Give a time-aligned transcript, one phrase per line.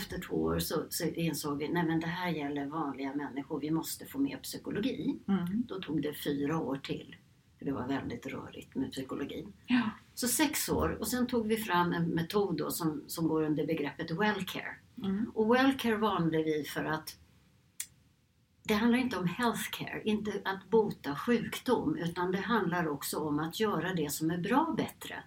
[0.00, 4.06] Efter två år så, så insåg vi men det här gäller vanliga människor, vi måste
[4.06, 5.18] få med psykologi.
[5.28, 5.62] Mm.
[5.68, 7.16] Då tog det fyra år till,
[7.58, 9.52] för det var väldigt rörigt med psykologin.
[9.66, 9.90] Ja.
[10.14, 13.66] Så sex år och sen tog vi fram en metod då som, som går under
[13.66, 14.76] begreppet wellcare.
[15.04, 15.30] Mm.
[15.34, 17.16] Och wellcare valde vi för att
[18.62, 23.60] det handlar inte om healthcare, inte att bota sjukdom, utan det handlar också om att
[23.60, 25.22] göra det som är bra bättre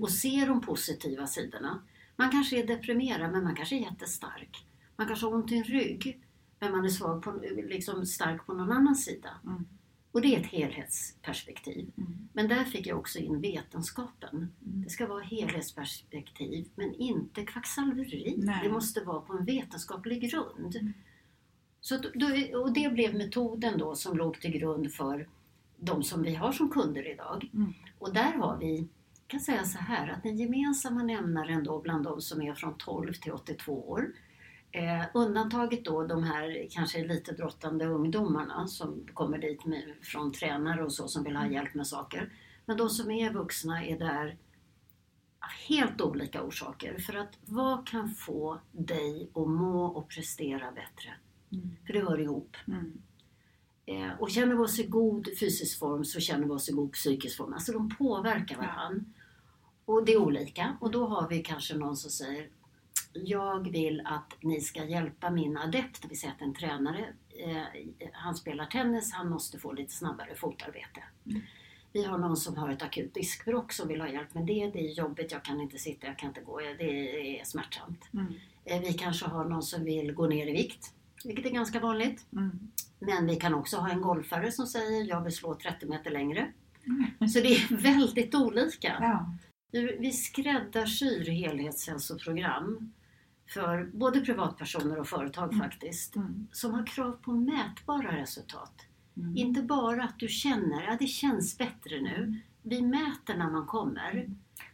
[0.00, 1.82] och se de positiva sidorna.
[2.16, 4.66] Man kanske är deprimerad, men man kanske är jättestark.
[4.96, 6.20] Man kanske har ont i en rygg,
[6.58, 9.30] men man är svag på, liksom stark på någon annan sida.
[9.44, 9.66] Mm.
[10.12, 11.90] Och det är ett helhetsperspektiv.
[11.98, 12.28] Mm.
[12.32, 14.34] Men där fick jag också in vetenskapen.
[14.34, 14.82] Mm.
[14.82, 18.34] Det ska vara helhetsperspektiv, men inte kvacksalveri.
[18.38, 18.60] Nej.
[18.62, 20.76] Det måste vara på en vetenskaplig grund.
[20.76, 20.92] Mm.
[21.80, 25.28] Så då, och det blev metoden då som låg till grund för
[25.76, 27.50] de som vi har som kunder idag.
[27.54, 27.74] Mm.
[27.98, 28.88] Och där har vi,
[29.26, 33.12] kan säga så här, att den gemensamma nämnaren då bland de som är från 12
[33.12, 34.12] till 82 år,
[34.70, 40.84] eh, undantaget då de här kanske lite drottande ungdomarna som kommer dit med, från tränare
[40.84, 42.32] och så som vill ha hjälp med saker.
[42.66, 44.36] Men de som är vuxna är där
[45.40, 46.98] av helt olika orsaker.
[46.98, 51.14] För att vad kan få dig att må och prestera bättre?
[51.52, 51.76] Mm.
[51.86, 52.56] För det hör ihop.
[52.66, 53.02] Mm.
[53.86, 56.92] Eh, och känner vi oss i god fysisk form så känner vi oss i god
[56.92, 57.52] psykisk form.
[57.52, 59.04] Alltså de påverkar varandra.
[59.86, 60.76] Och det är olika.
[60.80, 62.48] Och då har vi kanske någon som säger
[63.12, 67.04] Jag vill att ni ska hjälpa min adept, det vill säga att en tränare,
[67.44, 67.62] eh,
[68.12, 71.02] han spelar tennis, han måste få lite snabbare fotarbete.
[71.26, 71.40] Mm.
[71.92, 74.70] Vi har någon som har ett akut diskbråck som vill ha hjälp med det.
[74.72, 78.08] Det är jobbigt, jag kan inte sitta, jag kan inte gå, det är smärtsamt.
[78.12, 78.34] Mm.
[78.64, 80.92] Eh, Vi kanske har någon som vill gå ner i vikt,
[81.24, 82.26] vilket är ganska vanligt.
[82.32, 82.58] Mm.
[82.98, 86.52] Men vi kan också ha en golfare som säger jag vill slå 30 meter längre.
[86.86, 87.28] Mm.
[87.28, 88.96] Så det är väldigt olika.
[89.00, 89.30] Ja.
[89.82, 92.92] Vi vi skräddarsyr helhetshälsoprogram
[93.54, 95.60] för både privatpersoner och företag Mm.
[95.70, 96.16] faktiskt.
[96.16, 96.46] Mm.
[96.52, 98.72] Som har krav på mätbara resultat.
[99.16, 99.36] Mm.
[99.36, 102.04] Inte bara att du känner att det känns bättre Mm.
[102.12, 102.40] nu.
[102.62, 104.26] Vi mäter när man kommer.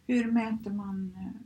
[0.06, 1.16] Hur mäter man?
[1.16, 1.40] eh,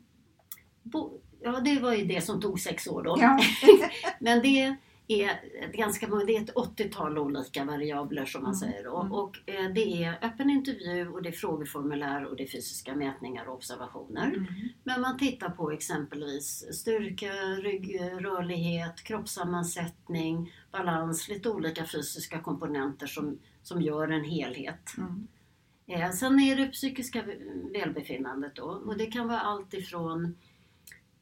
[0.82, 3.16] Bo- Ja, det var ju det som tog sex år då.
[3.20, 3.40] Ja.
[4.20, 4.76] Men det
[5.08, 5.40] är
[5.72, 9.12] ganska många, det är ett 80-tal olika variabler som man Mm, säger mm.
[9.12, 13.48] Och eh, det är öppen intervju och det är frågeformulär och det är fysiska mätningar
[13.48, 14.26] och observationer.
[14.26, 14.46] Mm.
[14.84, 23.82] Men man tittar på exempelvis styrka, ryggrörlighet, kroppssammansättning, balans, lite olika fysiska komponenter som, som
[23.82, 24.94] gör en helhet.
[24.98, 25.28] Mm.
[25.88, 27.24] Eh, sen är det psykiska
[27.72, 30.36] välbefinnandet då och det kan vara allt ifrån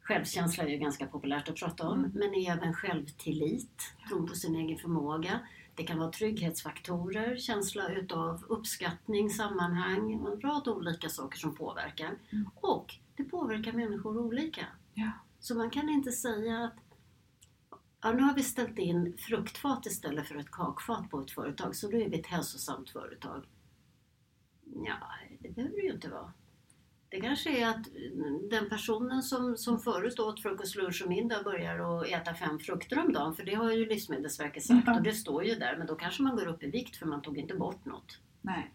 [0.04, 2.10] Självkänsla är ju ganska populärt att prata om, Mm.
[2.14, 5.40] men även självtillit, tron på sin egen förmåga.
[5.74, 12.18] Det kan vara trygghetsfaktorer, känsla utav uppskattning, sammanhang och en rad olika saker som påverkar.
[12.30, 12.50] Mm.
[12.54, 14.66] Och det påverkar människor olika.
[14.94, 15.10] Ja.
[15.40, 16.74] Så man kan inte säga att
[18.02, 21.90] ja, nu har vi ställt in fruktfat istället för ett kakfat på ett företag, så
[21.90, 23.44] då är vi ett hälsosamt företag.
[24.84, 24.96] Ja,
[25.38, 26.32] det behöver det ju inte vara.
[27.14, 31.42] Det kanske är att mm, den personen som, som förut åt frukost, lunch och middag
[31.42, 34.96] börjar att äta fem frukter om dagen, för det har ju Livsmedelsverket sagt Ja.
[34.96, 37.22] och det står ju där, men då kanske man går upp i vikt för man
[37.22, 38.18] tog inte bort något.
[38.40, 38.72] Nej.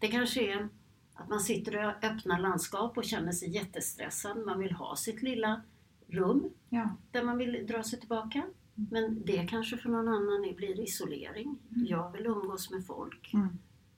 [0.00, 0.68] Det kanske är
[1.14, 4.38] Att man sitter i öppna landskap och känner sig jättestressad.
[4.46, 5.62] Man vill ha sitt lilla
[6.08, 6.96] rum Ja.
[7.10, 8.42] där man vill dra sig tillbaka.
[8.74, 11.58] Men det kanske för någon annan blir isolering.
[11.68, 13.30] Jag vill umgås med folk.
[13.34, 13.48] Mm.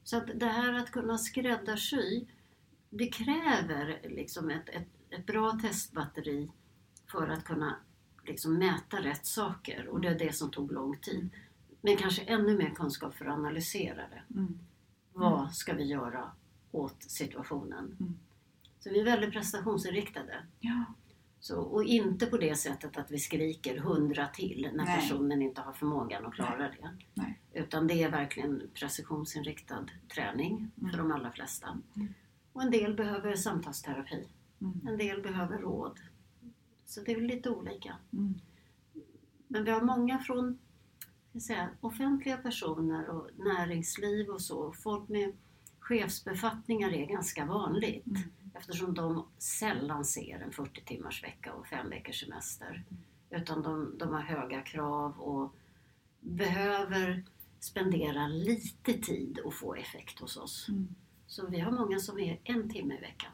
[0.05, 2.25] Så att det här att kunna skräddarsy,
[2.91, 6.51] det kräver liksom ett, ett, ett bra testbatteri
[7.11, 7.77] för att kunna
[8.27, 9.89] liksom mäta rätt saker.
[9.89, 11.31] Och det är det som tog lång tid.
[11.81, 14.23] Men kanske ännu mer kunskap för att analysera det.
[14.35, 14.59] Mm.
[15.13, 16.31] Vad ska vi göra
[16.71, 17.97] åt situationen?
[18.01, 18.19] Mm.
[18.79, 20.47] Så vi är väldigt prestationsinriktade.
[20.61, 20.85] Ja.
[21.41, 25.01] Så, och inte på det sättet att vi skriker hundra till när Nej.
[25.01, 26.91] personen inte har förmågan att klara det.
[27.15, 27.41] Nej.
[27.53, 30.97] Utan det är verkligen precisionsinriktad träning för Mm.
[30.99, 31.79] de allra flesta.
[31.97, 32.15] Mm.
[32.53, 34.29] Och en del behöver samtalsterapi.
[34.61, 34.87] Mm.
[34.89, 36.01] En del behöver råd.
[36.87, 37.97] Så det är lite olika.
[38.13, 38.35] Mm.
[39.49, 40.59] Men vi har många från
[41.39, 44.73] säga, offentliga personer och näringsliv och så.
[44.73, 45.33] Folk med
[45.79, 48.23] chefsbefattningar är ganska vanligt Mm.
[48.55, 52.85] eftersom de sällan ser en 40 timmars vecka och fem veckors semester.
[53.31, 55.55] Utan de, de har höga krav och
[56.21, 57.25] behöver
[57.61, 60.69] spendera lite tid och få effekt hos oss.
[60.69, 60.95] Mm.
[61.31, 63.33] Så vi har många som är en timme i veckan.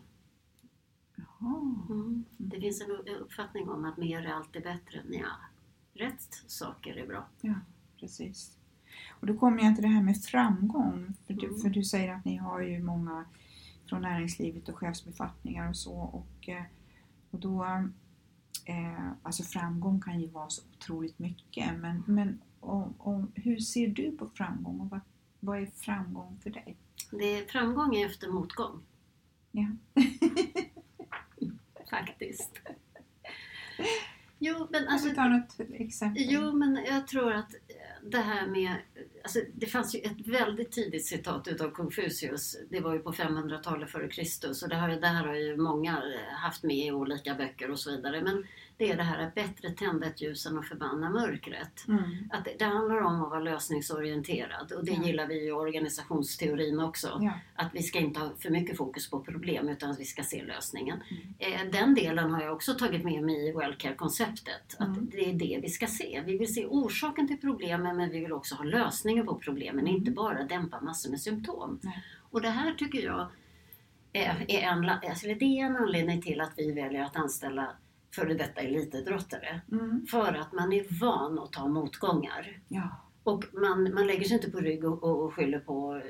[1.17, 1.75] Jaha.
[1.91, 2.25] Mm.
[2.37, 5.03] Det finns en uppfattning om att mer är alltid bättre.
[5.11, 5.27] Ja,
[5.95, 7.27] rätt saker är bra.
[7.41, 7.55] Ja,
[8.01, 8.57] precis.
[9.11, 11.15] Och då kommer jag till det här med framgång.
[11.27, 11.59] För du, Mm.
[11.61, 13.25] för du säger att ni har ju många
[13.89, 15.95] från näringslivet och chefsbefattningar och så.
[15.95, 16.65] Och, eh,
[17.31, 17.65] och då,
[18.65, 21.79] eh, alltså framgång kan ju vara så otroligt mycket.
[21.81, 25.01] Men, men om, om, hur ser du på framgång och vad,
[25.41, 26.77] vad är framgång för dig?
[27.11, 28.83] Det är framgång efter motgång.
[29.53, 29.67] Ja.
[31.91, 32.61] Faktiskt.
[34.39, 36.23] Jo, men Alltså, vi tar något exempel.
[36.27, 37.55] Jo, men jag tror att
[38.03, 38.77] det här med...
[39.27, 42.57] Alltså, det fanns ju ett väldigt tidigt citat utav Confucius.
[42.71, 46.03] Det var ju på 500-talet före Kristus och det, har, det här har ju många
[46.43, 48.23] haft med i olika böcker och så vidare.
[48.23, 48.45] Men
[48.79, 51.89] det är det här att bättre tända ett ljus än att förbanna mörkret.
[51.89, 52.03] Mm.
[52.33, 55.03] Att det, det handlar om att vara lösningsorienterad och det Ja.
[55.07, 57.19] gillar vi i organisationsteorin också.
[57.21, 57.33] Ja.
[57.55, 60.45] Att vi ska inte ha för mycket fokus på problem utan att vi ska se
[60.45, 60.99] lösningen.
[61.39, 61.63] Mm.
[61.67, 64.77] Eh, Den delen har jag också tagit med mig i Wellcare-konceptet.
[64.79, 65.11] Att Mm.
[65.13, 66.23] det är det vi ska se.
[66.27, 69.87] Vi vill se orsaken till problemen men vi vill också ha lösningen på problemen.
[69.87, 71.71] Inte bara dämpa massor med symptom.
[71.71, 71.79] Mm.
[71.83, 72.05] Nej.
[72.31, 73.29] Och det här tycker jag
[74.13, 77.69] är, är, en, alltså det är en anledning till att vi väljer att anställa
[78.15, 79.61] före detta elitidrottare.
[79.73, 80.07] Mm.
[80.11, 82.61] För att man är van att ta motgångar.
[82.69, 83.07] Ja.
[83.23, 86.03] Och man, man lägger sig inte på rygg och, och, och skyller på eh,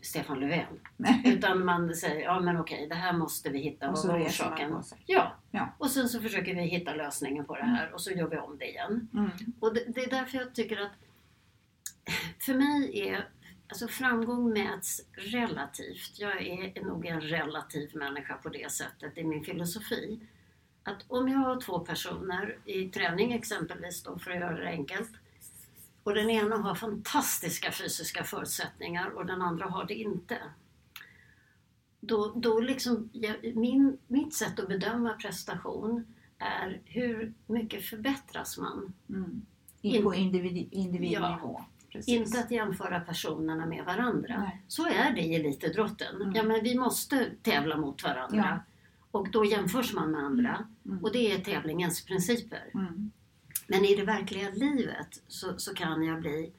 [0.00, 0.80] Stefan Löfven.
[0.96, 1.22] Nej.
[1.36, 3.86] Utan man säger, ja men okej, det här måste vi hitta.
[3.86, 4.82] Och Vad så man orsaken?
[5.06, 5.32] Ja.
[5.50, 5.68] Ja.
[5.78, 8.58] Och sen så försöker vi hitta lösningen på det här och så gör vi om
[8.58, 9.08] det igen.
[9.14, 9.30] Mm.
[9.60, 10.92] Och det, det är därför jag tycker att
[12.38, 13.28] för mig är
[13.72, 16.18] Alltså framgång mäts relativt.
[16.18, 20.20] Jag är nog en relativ människa på det sättet i min filosofi.
[20.82, 25.10] Att om jag har två personer i träning exempelvis då för att göra det enkelt
[26.02, 30.38] och den ena har fantastiska fysiska förutsättningar och den andra har det inte.
[32.00, 33.10] Då, då liksom,
[33.54, 38.92] min, mitt sätt att bedöma prestation är hur mycket förbättras man?
[39.08, 39.46] Mm.
[39.80, 41.36] In- på individ, individnivå.
[41.42, 41.66] Ja.
[41.92, 42.14] Precis.
[42.14, 44.38] Inte att jämföra personerna med varandra.
[44.38, 44.62] Nej.
[44.68, 46.22] Så är det i elitidrotten.
[46.22, 46.32] Mm.
[46.34, 48.60] Ja, men vi måste tävla mot varandra.
[49.10, 50.66] Och då jämförs man med andra.
[50.86, 51.04] Mm.
[51.04, 52.70] Och det är tävlingens principer.
[52.74, 53.10] Mm.
[53.66, 56.52] Men i det verkliga livet så, så kan jag bli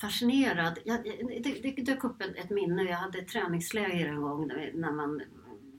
[0.00, 0.78] fascinerad.
[0.84, 1.04] Jag,
[1.42, 2.82] det, det dök upp ett, ett minne.
[2.82, 5.22] Jag hade ett träningsläger en gång när man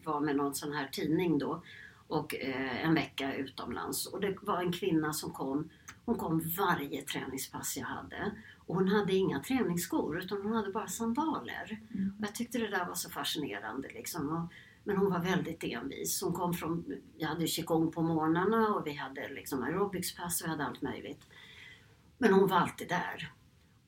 [0.03, 1.63] var med någon sån här tidning då.
[2.07, 4.05] Och eh, en vecka utomlands.
[4.05, 5.69] Och det var en kvinna som kom.
[6.11, 8.31] Hon kom varje träningspass jag hade.
[8.67, 11.79] Och hon hade inga träningsskor utan hon hade bara sandaler.
[11.93, 12.15] Mm.
[12.19, 13.87] Och jag tyckte det där var så fascinerande.
[13.87, 14.29] Liksom.
[14.29, 14.53] Och,
[14.83, 16.21] men hon var väldigt envis.
[16.21, 16.85] Hon kom från,
[17.17, 21.27] vi hade qigong på morgnarna och vi hade liksom aerobicspass och vi hade allt möjligt.
[22.17, 23.31] Men hon var alltid där.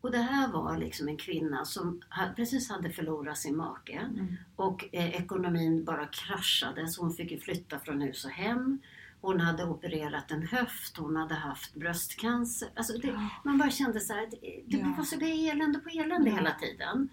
[0.01, 2.01] Och det här var liksom en kvinna som
[2.35, 4.35] precis hade förlorat sin make Mm.
[4.55, 8.79] och eh, ekonomin bara kraschade så hon fick flytta från hus och hem.
[9.23, 12.69] Hon hade opererat en höft, hon hade haft bröstcancer.
[12.75, 14.93] Alltså det, man bara kände så här, det, det Ja.
[14.97, 16.35] var så elände på elände Ja.
[16.35, 17.09] hela tiden.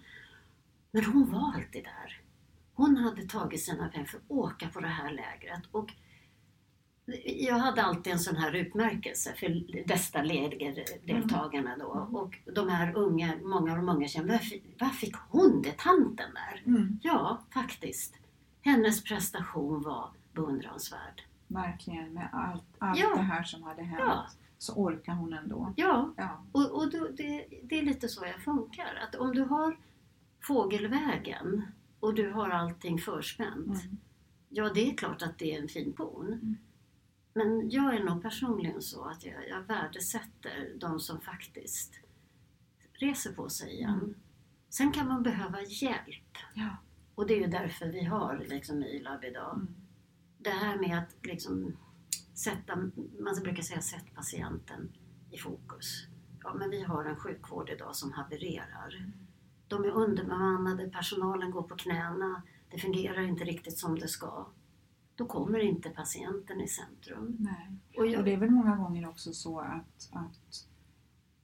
[0.91, 2.21] Men hon var alltid där.
[2.73, 5.61] Hon hade tagit sina pengar för att åka på det här lägret.
[5.71, 5.93] Och
[7.25, 11.93] jag hade alltid en sån här utmärkelse för bästa lägerdeltagarna då.
[11.93, 12.15] Mm.
[12.15, 14.41] Och de här unga, många av de unga kände,
[14.79, 16.63] varför fick hon det, tanten där?
[16.65, 16.99] Mm.
[17.03, 18.13] Ja, faktiskt.
[18.61, 21.21] Hennes prestation var beundransvärd.
[21.53, 23.15] Verkligen, med allt, allt Ja.
[23.15, 24.27] det här som hade hänt Ja.
[24.57, 25.73] så orkar hon ändå.
[25.77, 26.43] Ja, Ja.
[26.51, 28.95] och, och då, det, det är lite så jag funkar.
[29.07, 29.77] Att om du har
[30.41, 31.65] fågelvägen
[31.99, 33.83] och du har allting förspänt.
[33.83, 33.97] Mm.
[34.49, 36.27] Ja, det är klart att det är en fin pon.
[36.27, 36.57] Mm.
[37.33, 41.93] Men jag är nog personligen så att jag, jag värdesätter de som faktiskt
[42.93, 43.93] reser på sig igen.
[43.93, 44.13] Mm.
[44.69, 46.37] Sen kan man behöva hjälp.
[46.53, 46.67] Ja.
[47.15, 49.53] Och det är ju därför vi har liksom ILAB idag.
[49.55, 49.75] Mm.
[50.43, 51.77] Det här med att liksom
[52.33, 52.75] sätta,
[53.19, 54.91] man brukar säga sätt patienten
[55.31, 56.07] i fokus.
[56.43, 59.13] Ja, men vi har en sjukvård idag som havererar.
[59.67, 64.45] De är underbemannade, personalen går på knäna, det fungerar inte riktigt som det ska.
[65.15, 67.37] Då kommer inte patienten i centrum.
[67.39, 67.71] Nej.
[67.97, 70.67] Och jag, Och det är väl många gånger också så att, att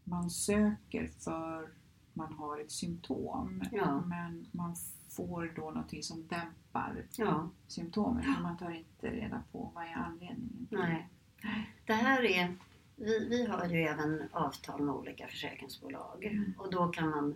[0.03, 1.69] man söker för
[2.13, 4.01] man har ett symptom Ja.
[4.05, 4.75] men man
[5.09, 9.93] får då någonting som dämpar ja, symptomen men man tar inte reda på vad är
[9.95, 11.09] anledningen till nej.
[11.85, 12.55] Det här är,
[12.95, 16.53] vi, vi har ju även avtal med olika försäkringsbolag Mm.
[16.57, 17.35] och då kan man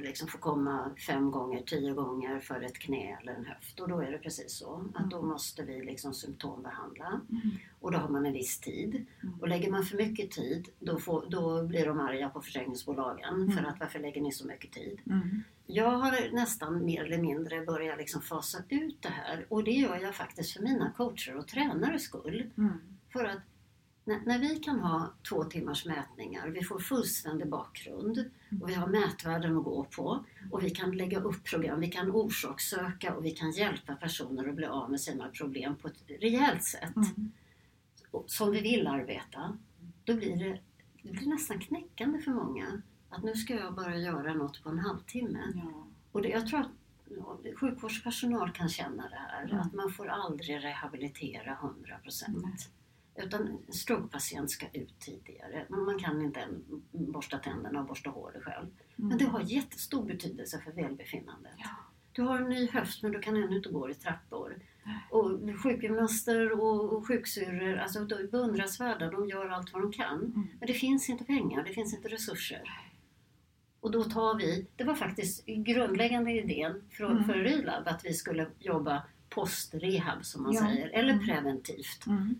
[0.00, 4.00] liksom få komma fem gånger, tio gånger för ett knä eller en höft och då
[4.00, 7.50] är det precis så att då måste vi liksom symptombehandla Mm.
[7.80, 9.06] och då har man en viss tid.
[9.22, 9.40] Mm.
[9.40, 13.58] Och lägger man för mycket tid då, får, då blir de arga på försäkringsbolagen för
[13.58, 13.66] Mm.
[13.72, 15.00] att varför lägger ni så mycket tid?
[15.06, 15.42] Mm.
[15.66, 19.96] Jag har nästan mer eller mindre börjat liksom fasa ut det här och det gör
[19.96, 22.50] jag faktiskt för mina coacher och tränare skull.
[22.58, 22.72] Mm.
[23.12, 23.38] För att
[24.06, 28.30] när, när vi kan ha två timmars mätningar, vi får fullständig bakgrund
[28.62, 32.10] och vi har mätvärden att gå på och vi kan lägga upp program, vi kan
[32.10, 36.62] orsakssöka och vi kan hjälpa personer att bli av med sina problem på ett rejält
[36.64, 37.30] sätt Mm.
[38.26, 39.58] som vi vill arbeta,
[40.04, 40.60] då blir det,
[41.02, 42.82] det blir nästan knäckande för många.
[43.10, 45.40] Att nu ska jag bara göra något på en halvtimme.
[45.54, 45.86] Ja.
[46.12, 46.70] Och det, jag tror att
[47.60, 49.58] sjukvårdspersonal kan känna det här, Mm.
[49.60, 52.36] att man får aldrig rehabilitera 100 procent.
[52.42, 52.56] Nej.
[53.18, 55.66] Utan en strokepatient ska ut tidigare.
[55.68, 58.66] Man kan inte än borsta tänderna och borsta håret själv.
[58.96, 61.52] Men det har jättestor betydelse för välbefinnandet.
[61.56, 61.68] Ja.
[62.12, 64.56] Du har en ny höft men du kan ännu inte gå i trappor.
[64.84, 64.96] Nej.
[65.10, 70.18] Och sjukgymnaster och, och sjuksyrror, alltså beundransvärda, de gör allt vad de kan.
[70.18, 70.46] Mm.
[70.58, 72.62] Men det finns inte pengar, det finns inte resurser.
[73.80, 77.24] Och då tar vi, det var faktiskt grundläggande idén för, Mm.
[77.24, 80.60] för Relab att vi skulle jobba post-rehab som man Ja.
[80.60, 81.26] säger, eller Mm.
[81.26, 82.06] preventivt.
[82.06, 82.34] Mm.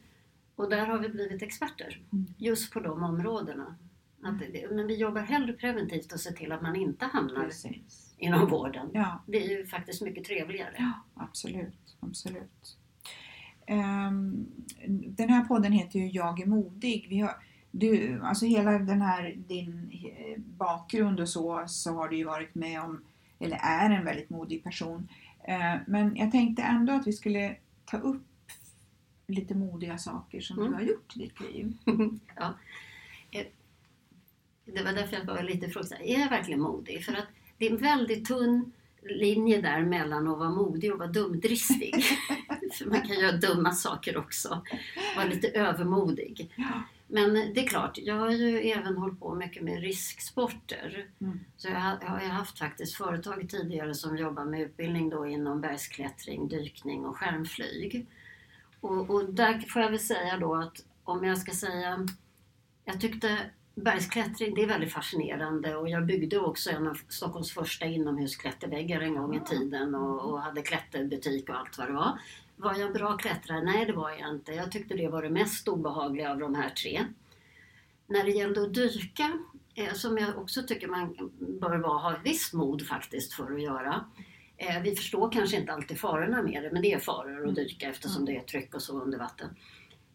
[0.56, 2.26] Och där har vi blivit experter Mm.
[2.38, 3.76] just på de områdena.
[4.22, 8.14] Att det, men vi jobbar hellre preventivt och ser till att man inte hamnar Precis.
[8.18, 8.90] inom vården.
[8.92, 9.22] Ja.
[9.26, 10.74] Det är ju faktiskt mycket trevligare.
[10.78, 11.96] Ja, absolut.
[12.00, 12.76] absolut.
[13.66, 14.46] Ehm,
[14.88, 17.06] den här podden heter ju Jag är modig.
[17.10, 17.30] Vi har,
[17.70, 22.54] du, alltså hela den här din eh, bakgrund och så, så har du ju varit
[22.54, 23.04] med om,
[23.38, 25.08] eller är en väldigt modig person.
[25.44, 28.22] Eh, men jag tänkte ändå att vi skulle ta upp
[29.26, 30.70] lite modiga saker som Mm.
[30.70, 31.72] du har gjort i ditt liv.
[34.64, 36.10] Det var därför jag var lite frågande.
[36.12, 37.04] Är jag verkligen modig?
[37.04, 37.26] För att
[37.58, 41.94] det är en väldigt tunn linje där mellan att vara modig och vara dumdristig.
[42.72, 44.62] För man kan göra dumma saker också.
[45.16, 46.52] Vara lite övermodig.
[46.56, 46.82] Ja.
[47.08, 51.06] Men det är klart, jag har ju även hållit på mycket med risksporter.
[51.20, 51.40] Mm.
[51.56, 55.60] Så jag har, jag har haft faktiskt företag tidigare som jobbar med utbildning då inom
[55.60, 58.06] bergsklättring, dykning och skärmflyg.
[58.86, 62.06] Och, och där får jag väl säga då att om jag ska säga,
[62.84, 63.38] jag tyckte
[63.74, 69.14] bergsklättring, det är väldigt fascinerande och jag byggde också en av Stockholms första inomhusklätterväggar en
[69.14, 72.18] gång i tiden och, och hade klätterbutik och allt vad det var.
[72.56, 73.62] Var jag bra klättrare?
[73.62, 74.52] Nej, det var jag inte.
[74.52, 77.04] Jag tyckte det var det mest obehagliga av de här tre.
[78.06, 79.38] När det gällde att dyka,
[79.74, 84.04] eh, som jag också tycker man bör ha visst mod faktiskt för att göra.
[84.56, 87.88] Eh, vi förstår kanske inte alltid farorna med det, men det är faror att dyka
[87.88, 89.48] eftersom det är tryck och så under vatten.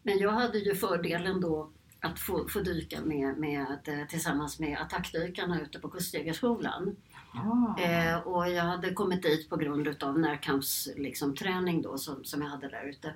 [0.02, 1.70] Men jag hade ju fördelen då
[2.00, 6.96] att få, få dyka med, med, eh, tillsammans med attackdykarna ute på Kustjägarskolan.
[7.34, 7.80] Ah.
[7.80, 12.42] Eh, och jag hade kommit dit på grund utav närkampsträning liksom, träning då som, som
[12.42, 13.14] jag hade där ute.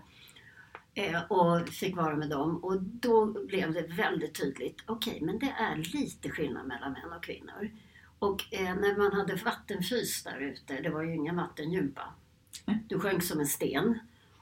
[0.94, 5.54] Eh, och fick vara med dem och då blev det väldigt tydligt, okej men det
[5.58, 7.70] är lite skillnad mellan män och kvinnor.
[8.18, 12.14] Och eh, när man hade vattenfys där ute, det var ju ingen vattengympa.
[12.88, 13.98] Du sjönk som en sten.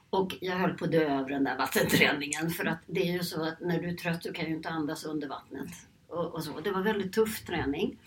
[0.09, 3.23] Och jag höll på att dö över den där vattenträningen för att det är ju
[3.23, 5.69] så att när du är trött du kan ju inte andas under vattnet.
[6.07, 6.59] Och, och så.
[6.59, 7.97] Det var väldigt tuff träning.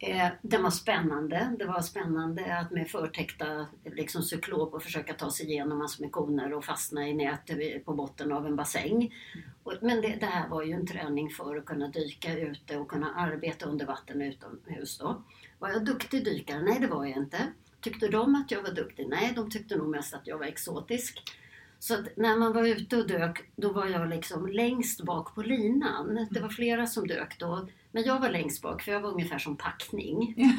[0.00, 1.56] Eh, den var spännande.
[1.58, 6.12] Det var spännande att med förtäckta liksom, cyklop och försöka ta sig igenom massor med
[6.12, 9.14] koner och fastna i nät på botten av en bassäng.
[9.62, 12.88] Och, men det, det här var ju en träning för att kunna dyka ute och
[12.88, 15.22] kunna arbeta under vatten utomhus då.
[15.58, 16.62] Var jag duktig dykare?
[16.62, 17.38] Nej, det var jag inte.
[17.80, 19.08] Tyckte de att jag var duktig?
[19.08, 21.22] Nej, de tyckte nog mest att jag var exotisk.
[21.78, 25.42] Så att när man var ute och dök, då var jag liksom längst bak på
[25.42, 26.26] linan.
[26.30, 29.38] Det var flera som dök då, men jag var längst bak för jag var ungefär
[29.38, 30.34] som packning.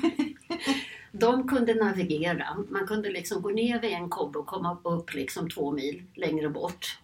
[1.12, 2.65] De kunde navigera.
[2.69, 6.50] Man kunde liksom gå ner vid en kobbe och komma upp liksom två mil längre
[6.50, 7.00] bort.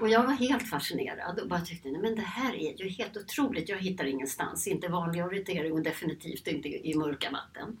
[0.00, 3.16] Och jag var helt fascinerad och bara tyckte, nej men det här är ju helt
[3.16, 3.68] otroligt.
[3.68, 7.78] Jag hittar ingenstans, inte vanlig orientering och definitivt inte i mörka vatten.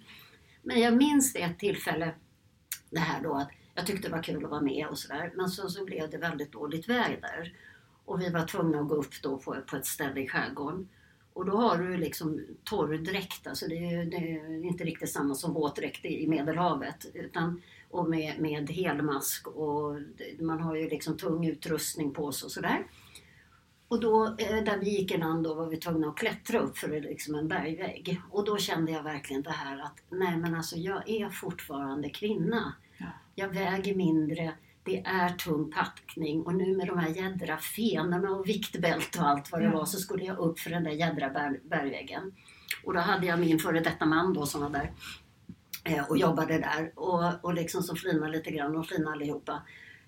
[0.62, 2.14] Men jag minns ett tillfälle,
[2.90, 5.32] det här då att jag tyckte det var kul att vara med och sådär.
[5.34, 7.52] Men så, så blev det väldigt dåligt väder.
[8.04, 10.88] Och vi var tvungna att gå upp då på, på ett ställe i skärgården.
[11.36, 15.52] Och då har du liksom torrdräkt, alltså det är, det är inte riktigt samma som
[15.52, 17.06] våtdräkt i Medelhavet.
[17.14, 19.98] Utan, och med, med helmask och
[20.40, 22.86] man har ju liksom tung utrustning på sig och sådär.
[23.88, 26.78] Och då, eh, där vi gick i land då var vi tvungna att klättra upp
[26.78, 28.20] för liksom en bergvägg.
[28.30, 32.72] Och då kände jag verkligen det här att, nej men alltså jag är fortfarande kvinna.
[32.98, 33.06] Ja.
[33.34, 34.52] Jag väger mindre,
[34.86, 39.52] det är tung packning och nu med de här jädra fenorna och viktbälte och allt
[39.52, 42.32] vad det var så skulle jag upp för den där jädra berg, bergväggen.
[42.84, 44.92] Och då hade jag min före detta man då som var där
[45.84, 49.62] eh, och jobbade där och, och liksom så flinade lite grann och flinade allihopa.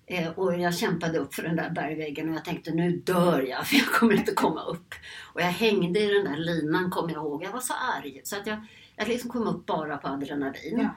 [0.05, 3.67] Eh, och jag kämpade upp för den där bergväggen och jag tänkte nu dör jag
[3.67, 4.93] för jag kommer inte komma upp.
[5.33, 7.43] Och jag hängde i den där linan kommer jag ihåg.
[7.43, 10.79] Jag var så arg så att jag, jag liksom kom upp bara på adrenalin.
[10.79, 10.89] Ja.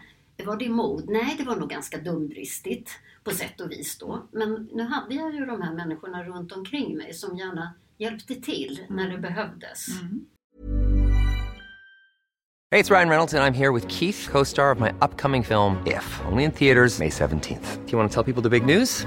[0.44, 1.10] Var det mod?
[1.10, 2.90] Nej, det var nog ganska dumdristigt
[3.24, 4.28] på sätt och vis då.
[4.32, 8.86] Men nu hade jag ju de här människorna runt omkring mig som gärna hjälpte till
[8.90, 9.88] när det behövdes.
[10.00, 10.26] Mm.
[12.70, 15.76] Hey, it's Ryan Reynolds, and I'm here with Keith, co star of my upcoming film,
[15.86, 17.84] If, only in theaters, May 17th.
[17.86, 19.06] Do you want to tell people the big news?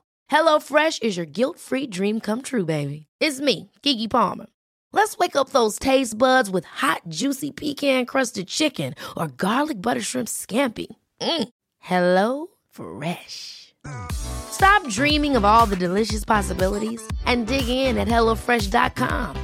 [0.31, 3.07] HelloFresh is your guilt-free dream come true, baby.
[3.19, 4.47] It's me, Kiki Palmer.
[4.93, 10.27] Let's wake up those taste buds with hot, juicy pecan-crusted chicken or garlic butter shrimp
[10.29, 10.87] scampi.
[11.21, 11.49] Mm.
[11.79, 13.73] Hello Fresh.
[14.11, 19.35] Stop dreaming of all the delicious possibilities and dig in at HelloFresh.com.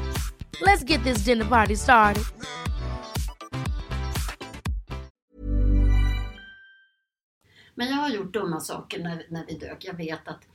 [0.62, 2.24] Let's get this dinner party started.
[7.76, 9.86] Men jag har gjort dumma saker när, när vi dök.
[9.86, 10.48] Jag vet att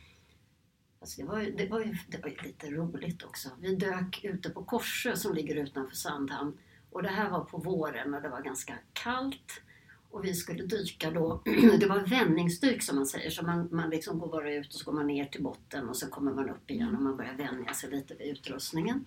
[1.02, 3.48] alltså det, var, ju- det, var ju, det var ju lite roligt också.
[3.60, 6.58] Vi dök ute på Korsö som ligger utanför Sandhamn.
[6.90, 9.62] Och det här var på våren och det var ganska kallt.
[10.10, 11.42] Och vi skulle dyka då,
[11.80, 14.84] det var vändningsdyk som man säger, så man, man liksom går bara ut och så
[14.84, 17.74] går man ner till botten och så kommer man upp igen och man börjar vänja
[17.74, 19.04] sig lite vid utrustningen.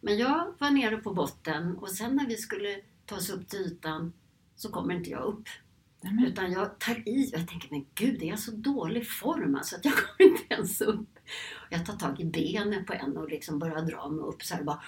[0.00, 3.60] Men jag var nere på botten och sen när vi skulle ta oss upp till
[3.60, 4.12] ytan
[4.56, 5.48] så kommer inte jag upp.
[6.00, 6.24] Nämen.
[6.24, 9.76] Utan jag tar i och jag tänker, men gud, är jag så dålig form alltså
[9.76, 11.13] att jag kommer inte ens upp.
[11.70, 14.62] Jag tar tag i benen på en och liksom börjar dra mig upp så här
[14.62, 14.82] bara.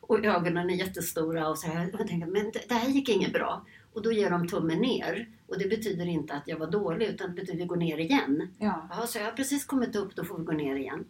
[0.00, 1.90] Och ögonen är jättestora och så här.
[1.98, 3.66] Jag tänker, men det, här gick inget bra.
[3.92, 5.28] Och då ger de tummen ner.
[5.46, 7.98] Och det betyder inte att jag var dålig utan det betyder att vi går ner
[7.98, 8.48] igen.
[8.58, 8.88] Ja.
[8.90, 11.04] Ja, så jag har precis kommit upp, då får vi gå ner igen.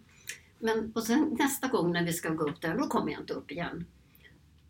[0.59, 3.33] Men och sen nästa gång när vi ska gå upp där, då kommer jag inte
[3.33, 3.85] upp igen.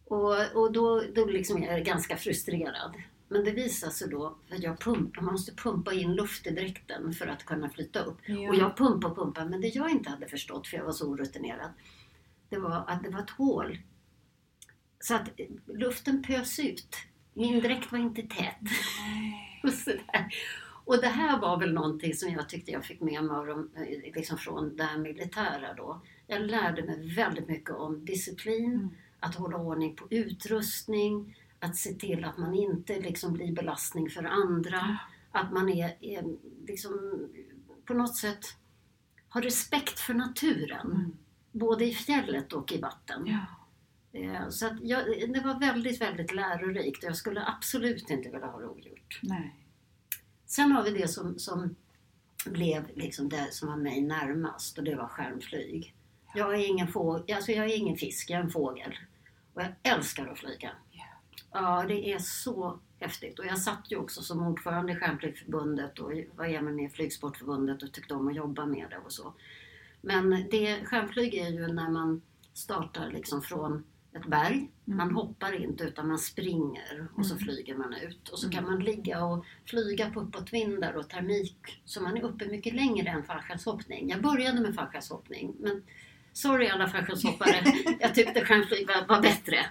[0.04, 2.94] Och, och då, då liksom är jag ganska frustrerad.
[3.34, 7.12] Men det visar sig då att jag pump, man måste pumpa in luft i dräkten
[7.12, 8.18] för att kunna flyta upp.
[8.26, 8.48] Ja.
[8.48, 11.08] Och jag pumpar och pumpar, men det jag inte hade förstått, för jag var så
[11.08, 11.70] orutinerad,
[12.48, 13.78] det var att det var ett hål.
[15.00, 16.96] Så att eh, luften pös ut.
[17.32, 18.56] Min dräkt var inte tät.
[19.62, 20.34] och, sådär.
[20.84, 23.70] och det här var väl någonting som jag tyckte jag fick med mig av de,
[23.76, 26.00] eh, liksom från det här militära då.
[26.26, 28.90] Jag lärde mig väldigt mycket om disciplin, Mm.
[29.20, 34.24] att hålla ordning på utrustning, att se till att man inte liksom blir belastning för
[34.24, 34.98] andra.
[35.32, 36.24] Att man är, är
[36.66, 37.28] liksom
[37.84, 38.56] på något sätt
[39.28, 40.90] har respekt för naturen.
[40.90, 41.16] Mm.
[41.52, 43.26] Både i fjället och i vatten.
[43.26, 43.46] Ja.
[44.20, 48.46] Eh, Så att jag, det var väldigt, väldigt lärorikt och jag skulle absolut inte vilja
[48.46, 49.20] ha det ogjort.
[49.22, 49.54] Nej.
[50.46, 51.74] Sen har vi det som, som
[52.46, 55.94] blev liksom det som var mig närmast och det var skärmflyg.
[56.34, 58.98] Jag är ingen, fågel, alltså jag är ingen fisk, jag är en fågel.
[59.54, 60.70] Och jag älskar att flyga.
[61.56, 63.38] Ja, det är så häftigt.
[63.38, 67.82] Och jag satt ju också som ordförande i Skärmflygförbundet och var även med i Flygsportförbundet
[67.82, 69.34] och tyckte om att jobba med det och så.
[70.00, 74.70] Men det, skärmflyg är ju när man startar liksom från ett berg.
[74.84, 78.28] Man hoppar inte utan man springer och så flyger man ut.
[78.28, 81.82] Och så kan man ligga och flyga på uppåtvindar och termik.
[81.84, 84.08] Så man är uppe mycket längre än fallskärmshoppning.
[84.08, 85.82] Jag började med fallskärmshoppning men
[86.34, 87.64] sorry alla fallskärmshoppare,
[88.00, 89.66] jag tyckte skärmflyg var, var bättre.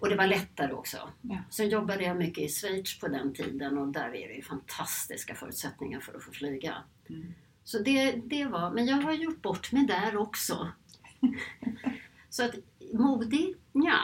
[0.00, 1.10] Och det var lättare också.
[1.20, 1.38] Ja.
[1.50, 5.34] Sen jobbade jag mycket i Schweiz på den tiden och där är det ju fantastiska
[5.34, 6.74] förutsättningar för att få flyga.
[7.08, 7.34] Mm.
[7.64, 10.72] Så det, det var, men jag har gjort bort mig där också.
[12.30, 12.54] Så att
[12.92, 13.54] modig?
[13.72, 13.98] Ja.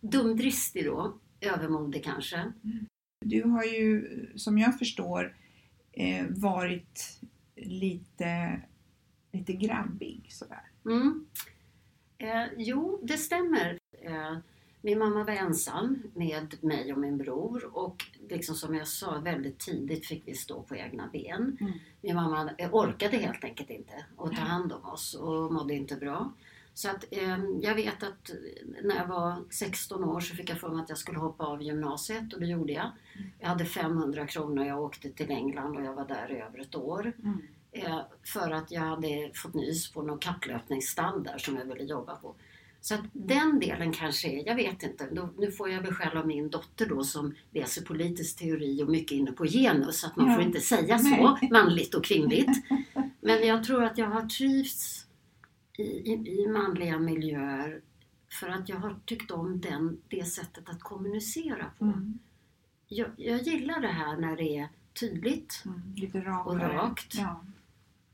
[0.00, 1.18] Dumdristig då.
[1.40, 2.52] Övermodig kanske.
[3.24, 5.36] Du har ju, som jag förstår,
[5.92, 7.20] eh, varit
[7.56, 8.60] lite,
[9.32, 10.69] lite grabbig sådär.
[10.84, 11.26] Mm.
[12.18, 13.78] Eh, jo, det stämmer.
[14.02, 14.36] Eh,
[14.82, 19.58] min mamma var ensam med mig och min bror och liksom som jag sa väldigt
[19.58, 21.56] tidigt fick vi stå på egna ben.
[21.60, 21.72] Mm.
[22.00, 26.32] Min mamma orkade helt enkelt inte att ta hand om oss och mådde inte bra.
[26.74, 28.30] Så att, eh, jag vet att
[28.82, 31.62] när jag var 16 år så fick jag för mig att jag skulle hoppa av
[31.62, 32.90] gymnasiet och det gjorde jag.
[33.38, 36.74] Jag hade 500 kronor, jag åkte till England och jag var där i över ett
[36.74, 37.12] år.
[37.18, 37.42] Mm.
[37.72, 42.16] Eh, för att jag hade fått nys på någon kapplöpningsstall där som jag ville jobba
[42.16, 42.34] på.
[42.80, 46.26] Så att den delen kanske är, jag vet inte, då, nu får jag beskäl av
[46.26, 50.34] min dotter då som läser politisk teori och mycket inne på genus, att man Ja.
[50.34, 52.50] får inte säga så, manligt och kvinnligt.
[53.20, 55.06] Men jag tror att jag har trivts
[55.78, 57.80] i, i, i manliga miljöer
[58.40, 61.84] för att jag har tyckt om den, det sättet att kommunicera på.
[61.84, 62.18] Mm.
[62.88, 64.68] Jag, jag gillar det här när det är
[65.00, 65.62] tydligt.
[65.66, 66.36] Mm.
[66.38, 67.14] Och rakt.
[67.14, 67.44] Ja.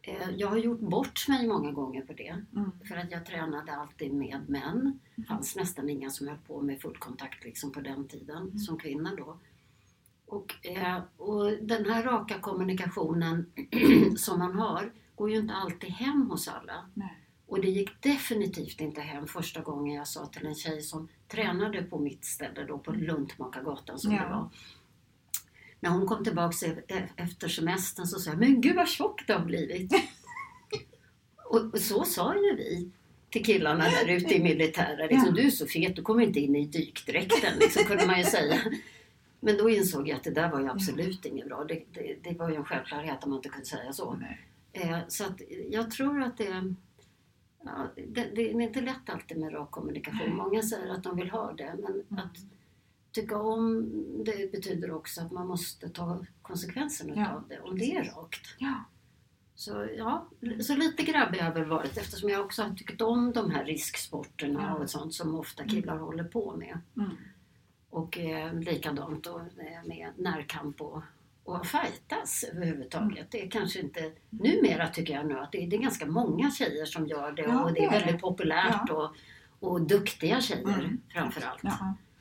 [0.06, 2.42] Eh, Jag har gjort bort mig många gånger på det.
[2.56, 2.70] Mm.
[2.88, 5.00] För att jag tränade alltid med män.
[5.16, 9.14] Det fanns nästan inga som höll på med fullkontakt liksom på den tiden som kvinna
[9.16, 9.38] då.
[10.26, 13.46] Och, eh, och den här raka kommunikationen
[14.16, 16.86] som man har går ju inte alltid hem hos alla.
[16.94, 17.22] Nej.
[17.46, 21.82] Och det gick definitivt inte hem första gången jag sa till en tjej som tränade
[21.82, 24.22] på mitt ställe då på Luntmakargatan som Ja.
[24.22, 24.48] det var.
[25.80, 29.32] När hon kom tillbaka e- efter semestern så sa jag, men gud vad tjock det
[29.32, 29.92] har blivit.
[31.44, 32.90] och, och så sa ju vi
[33.30, 35.08] till killarna där ute i militären.
[35.08, 35.32] Liksom, Ja.
[35.42, 38.56] Du är så fet, du kommer inte in i dykdräkten, liksom, kunde man ju säga.
[39.40, 41.64] Men då insåg jag att det där var ju absolut inget bra.
[41.64, 44.18] Det, det, det var ju en självklarhet om man inte kunde säga så.
[44.72, 46.74] Eh, så att jag tror att det,
[47.64, 50.36] ja, det, det är inte lätt alltid med rak kommunikation.
[50.36, 52.36] Många säger att de vill ha det, men att
[53.20, 53.90] tycka om
[54.24, 58.46] det betyder också att man måste ta konsekvenserna Ja, av det, om det är rakt.
[58.58, 58.84] Ja.
[59.54, 60.28] Så ja,
[60.60, 63.64] så lite grabbig har jag väl varit eftersom jag också har tyckt om de här
[63.64, 64.82] risksporterna Ja.
[64.82, 66.78] och sånt som ofta killar håller på med.
[66.96, 67.10] Mm.
[67.90, 71.02] Och eh, likadant då eh, med närkamp och,
[71.44, 73.26] och fightas överhuvudtaget.
[73.30, 76.50] Det är kanske inte, numera tycker jag nu att det är, det är ganska många
[76.50, 78.18] tjejer som gör det Ja, och det är väldigt det.
[78.18, 79.10] populärt och,
[79.60, 81.00] och duktiga tjejer Mm.
[81.08, 81.62] framförallt.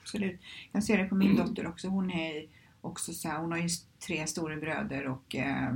[0.06, 0.40] Absolut.
[0.72, 1.88] Jag ser det på min dotter också.
[1.88, 2.48] Hon är
[2.82, 3.70] också så här, hon har ju
[4.08, 5.74] tre storebröder och eh,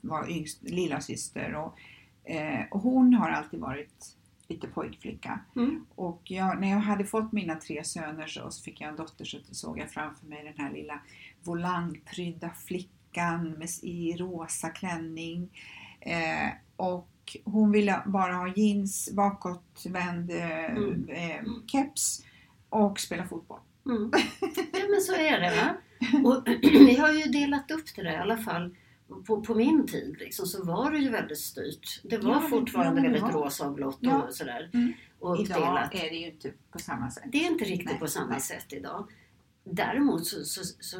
[0.00, 1.78] var yngst, lilla syster och,
[2.30, 4.16] eh, och hon har alltid varit
[4.48, 5.40] lite pojkflicka.
[5.56, 5.86] Mm.
[5.94, 9.24] Och jag, när jag hade fått mina tre söner så, så fick jag en dotter
[9.24, 11.00] så såg jag framför mig den här lilla
[11.44, 15.48] volangprydda flickan med, i rosa klänning.
[16.00, 17.08] Eh, och
[17.44, 21.08] hon ville bara ha jeans, bakåtvänd eh, Mm.
[21.08, 22.24] eh, keps
[22.68, 23.58] och spela fotboll.
[23.88, 24.10] Mm.
[24.72, 25.74] Ja men så är det va.
[26.30, 28.76] Och vi har ju delat upp det där i alla fall.
[29.26, 32.00] På, på min tid liksom, så var det ju väldigt styrt.
[32.04, 33.32] Det var Ja, fortfarande ja, väldigt var.
[33.32, 34.28] rosa och blått och Ja.
[34.30, 34.70] sådär.
[34.74, 34.92] Mm.
[35.18, 35.94] Och Idag uppdelat.
[35.94, 37.24] är det ju inte på samma sätt.
[37.32, 38.40] Det är inte riktigt Nej, på samma nej.
[38.40, 39.08] sätt idag.
[39.64, 40.96] Däremot så, så, så,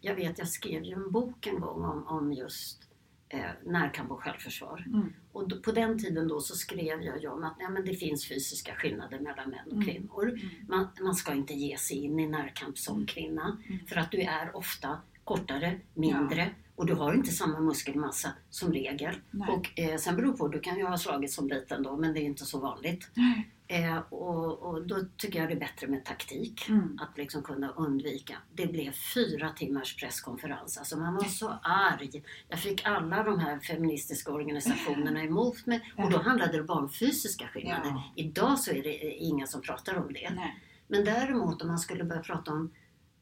[0.00, 2.82] jag vet jag skrev ju en bok en gång om, om just
[3.28, 4.84] eh, närkamp och självförsvar.
[4.86, 5.12] Mm.
[5.34, 8.28] Och då, på den tiden då så skrev jag om att ja, men det finns
[8.28, 9.84] fysiska skillnader mellan män och Mm.
[9.84, 10.40] kvinnor.
[10.68, 13.58] Man, man ska inte ge sig in i närkamp som kvinna.
[13.88, 19.14] För att du är ofta kortare, mindre och du har inte samma muskelmassa som regel.
[19.30, 19.48] Nej.
[19.48, 22.20] Och eh, sen beror på, du kan ju ha slagit som liten då men det
[22.20, 23.10] är inte så vanligt.
[23.14, 23.50] Nej.
[23.68, 26.68] Eh, och, och då tycker jag det är bättre med taktik.
[26.68, 26.98] Mm.
[27.02, 28.36] Att liksom kunna undvika.
[28.52, 30.78] Det blev fyra timmars presskonferens.
[30.78, 32.24] Alltså man var så arg.
[32.48, 35.92] Jag fick alla de här feministiska organisationerna emot mig.
[35.96, 37.90] Och då handlade det bara om fysiska skillnader.
[37.90, 38.12] Ja.
[38.16, 40.30] Idag så är det ingen som pratar om det.
[40.30, 40.60] Nej.
[40.88, 42.70] Men däremot om man skulle börja prata om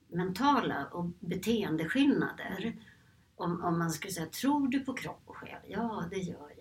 [0.08, 2.76] mentala och beteendeskillnader.
[3.36, 5.60] om, om man skulle säga, tror du på kropp och själ?
[5.68, 6.51] Ja, det gör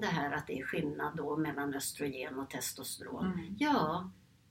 [0.00, 3.26] det här att det är skillnad då mellan östrogen och testosteron.
[3.26, 3.56] Mm.
[3.58, 4.10] Ja,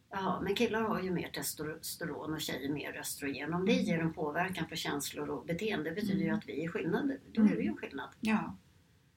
[0.09, 3.53] ja, men killar har ju mer testosteron och tjejer mer östrogen.
[3.53, 6.37] Om det ger en påverkan på känslor och beteende betyder ju Mm.
[6.37, 7.11] att vi är skillnad.
[7.33, 8.09] Då är det ju en skillnad.
[8.19, 8.55] Ja.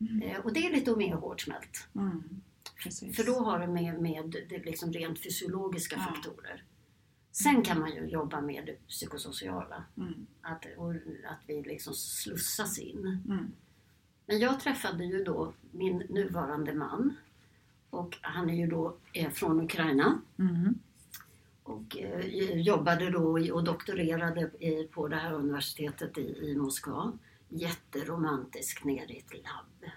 [0.00, 0.22] Mm.
[0.22, 1.88] Eh, och det är lite mer hårdsmält.
[1.94, 2.22] Mm.
[3.14, 6.02] För då har det med, med det liksom rent fysiologiska Ja.
[6.14, 6.64] faktorer.
[7.32, 9.84] Sen kan man ju jobba med det psykosociala.
[9.96, 10.26] Mm.
[10.40, 10.66] Att,
[11.30, 13.22] att vi liksom slussas in.
[13.28, 13.52] Mm.
[14.26, 17.16] Men jag träffade ju då min nuvarande man.
[17.90, 20.18] Och han är ju då eh, från Ukraina.
[20.38, 20.74] Mm.
[21.62, 22.26] Och eh,
[22.60, 27.12] jobbade då och doktorerade i, på det här universitetet i, i Moskva.
[27.48, 29.90] Jätteromantiskt nere i ett labb.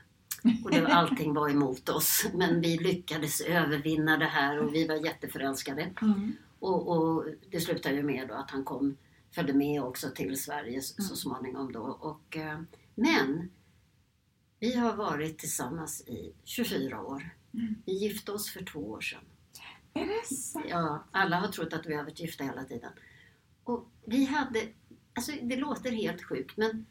[0.64, 2.26] Och det, allting var emot oss.
[2.34, 5.90] Men vi lyckades övervinna det här och vi var jätteförälskade.
[6.02, 6.32] Mm.
[6.60, 8.98] Och, och det slutade ju med att han kom,
[9.32, 11.16] följde med också till Sverige s- så Mm.
[11.16, 11.80] småningom då.
[11.82, 12.60] Och, eh,
[12.96, 13.50] men
[14.60, 17.30] vi har varit tillsammans i 24 år.
[17.54, 17.76] Mm.
[17.86, 19.24] Vi gifte oss för två år sedan.
[19.94, 20.66] Är det sant?
[20.70, 22.92] Ja, alla har trott att vi har varit gifta hela tiden.
[23.64, 24.68] Och vi hade,
[25.14, 26.86] alltså det låter helt sjukt men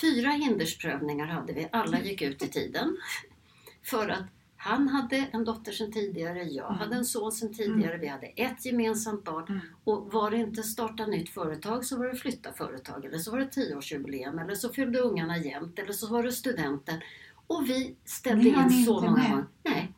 [0.00, 1.68] fyra hindersprövningar hade vi.
[1.72, 2.96] Alla gick ut i tiden.
[3.82, 4.24] För att
[4.64, 6.78] han hade en dotter sedan tidigare, jag Mm.
[6.78, 9.44] hade en son sedan tidigare, vi hade ett gemensamt barn.
[9.48, 9.60] Mm.
[9.84, 13.38] Och var det inte starta nytt företag så var det flytta företag eller så var
[13.38, 17.00] det tioårsjubileum eller så fyllde ungarna jämnt eller så var det studenten.
[17.46, 19.30] Och vi ställde in så många med.
[19.30, 19.44] gånger.
[19.62, 19.92] Nej.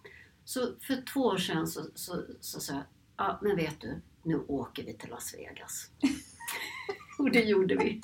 [0.45, 2.83] Så för två år sedan så, så, så sa jag,
[3.17, 5.91] ja men vet du, nu åker vi till Las Vegas.
[7.19, 8.01] och det gjorde vi.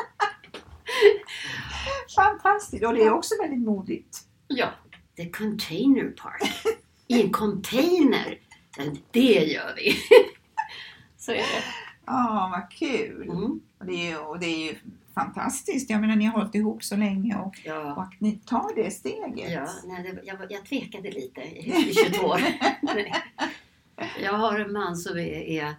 [2.16, 2.84] Fantastiskt!
[2.84, 4.18] Och det är också väldigt modigt.
[4.48, 4.70] Ja,
[5.24, 6.42] The Container Park.
[7.08, 8.38] I en container.
[9.10, 9.94] Det gör vi.
[11.18, 11.64] så är det.
[12.06, 13.22] Ja, vad kul!
[13.30, 13.60] Mm.
[13.78, 14.74] Och, det är, och det är ju
[15.14, 15.90] fantastiskt.
[15.90, 17.94] Jag menar, ni har hållit ihop så länge och, Ja.
[17.94, 19.50] och att ni tar det steget.
[19.52, 22.40] Ja, nej, det, jag, jag tvekade lite i i 22 år.
[24.22, 25.74] Jag har en man som är, är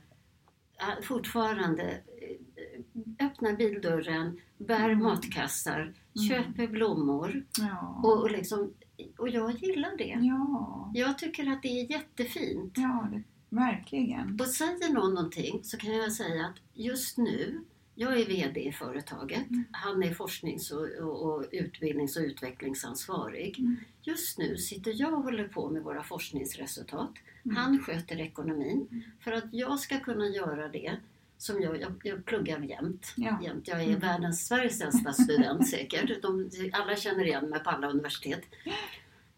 [1.04, 5.04] fortfarande eh, öppnar bildörren, bär Mm.
[5.04, 5.94] matkassar,
[6.30, 8.02] köper blommor Ja.
[8.04, 8.74] och, och, liksom,
[9.18, 10.18] och jag gillar det.
[10.22, 10.92] ja.
[10.94, 12.74] Jag tycker att det är jättefint.
[12.78, 13.24] ja det,
[13.56, 14.38] verkligen.
[14.42, 17.62] Och säger någon någonting så kan jag säga att just nu,
[17.96, 19.64] jag är VD i företaget, Mm.
[19.72, 23.60] han är forsknings och, och, och utbildnings och utvecklingsansvarig.
[23.60, 23.76] Mm.
[24.02, 27.12] Just nu sitter jag och håller på med våra forskningsresultat.
[27.46, 27.56] Mm.
[27.58, 29.04] Han sköter ekonomin.
[29.20, 30.98] För att jag ska kunna göra det
[31.44, 33.14] som jag, jag, jag pluggar jämt.
[33.18, 33.40] Ja.
[33.44, 33.68] jämt.
[33.68, 34.00] Jag är Mm.
[34.00, 36.22] världens, Sveriges äldsta student säkert.
[36.22, 38.42] De, alla känner igen mig på alla universitet.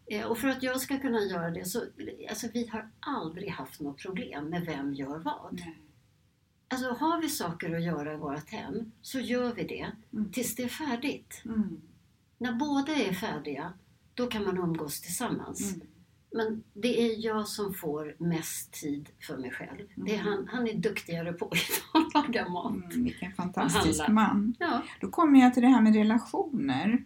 [0.06, 1.82] Eh, Och för att jag ska kunna göra det så,
[2.28, 5.52] alltså vi har aldrig haft något problem med vem gör vad.
[5.52, 5.78] Nej.
[6.68, 10.32] Alltså har vi saker att göra i vårt hem så gör vi det Mm.
[10.32, 11.42] tills det är färdigt.
[11.44, 11.80] Mm.
[12.38, 13.72] När båda är färdiga,
[14.14, 15.74] då kan man umgås tillsammans.
[16.34, 16.46] Mm.
[16.46, 19.88] Men det är jag som får mest tid för mig själv.
[19.94, 20.26] Det är Mm.
[20.32, 21.44] han, han är duktigare på
[21.94, 22.72] att laga mat.
[22.74, 24.54] Mm, vilken fantastisk man.
[24.58, 27.04] Ja, Då kommer jag till det här med relationer.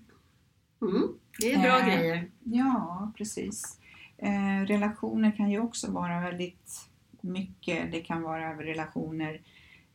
[0.83, 1.03] mm,
[1.41, 2.31] det är bra Eh, grejer.
[2.45, 3.81] Ja, precis.
[4.19, 6.89] Eh, relationer kan ju också vara väldigt
[7.21, 7.93] mycket.
[7.93, 9.41] Det kan vara relationer,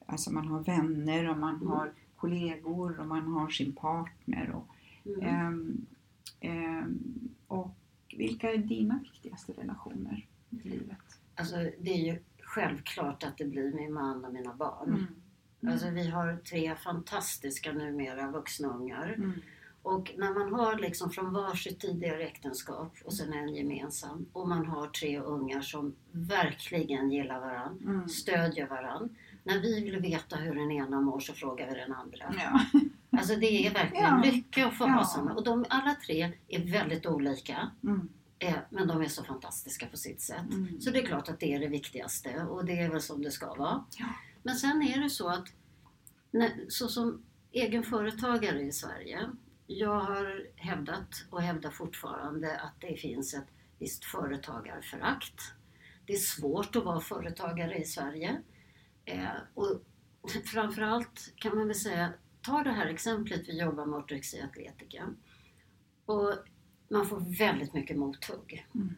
[0.06, 1.68] alltså man har vänner och man Mm.
[1.68, 4.52] har kollegor och man har sin partner.
[4.56, 4.68] Och,
[5.06, 5.86] Mm.
[6.40, 7.06] ehm,
[7.48, 7.76] och
[8.18, 10.98] vilka är dina viktigaste relationer i livet?
[11.36, 14.90] Alltså, det är ju självklart att det blir min man och mina barn.
[15.62, 15.74] Mm.
[15.74, 19.14] Alltså, vi har tre fantastiska numera vuxna ungar.
[19.18, 19.32] Mm.
[19.82, 24.66] Och när man har liksom från varsitt tidigare äktenskap och sen en gemensam och man
[24.66, 28.10] har tre ungar som verkligen gillar varann, Mm.
[28.10, 29.16] stödjer varann.
[29.44, 32.34] När vi vill veta hur den ena mår så frågar vi den andra.
[32.40, 32.80] Ja.
[33.18, 34.22] Alltså det är verkligen Ja.
[34.24, 35.34] lycka att få ha sådana.
[35.34, 37.72] Och de alla tre är väldigt olika.
[37.84, 38.10] Mm.
[38.40, 40.54] Eh, men de är så fantastiska på sitt sätt.
[40.54, 40.82] Mm.
[40.82, 43.32] Så det är klart att det är det viktigaste och det är väl som det
[43.32, 43.86] ska vara.
[43.98, 44.06] Ja.
[44.44, 45.48] Men sen är det så att
[46.32, 49.30] när, så som egen företagare i Sverige,
[49.68, 53.48] jag har hävdat och hävdar fortfarande att det finns ett
[53.80, 55.42] visst företagarförakt.
[56.06, 58.42] Det är svårt att vara företagare i Sverige.
[59.06, 59.82] Eh, och
[60.46, 62.14] framförallt kan man väl säga,
[62.46, 65.14] ta det här exemplet vi jobbar med ortorexia atletica.
[66.06, 66.34] Och
[66.90, 68.68] man får väldigt mycket mothugg.
[68.76, 68.96] Mm.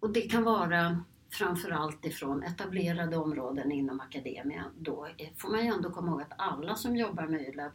[0.00, 4.64] Och det kan vara framförallt ifrån etablerade områden inom akademia.
[4.78, 7.72] Då får man ju ändå komma ihåg att alla som jobbar med YLAB,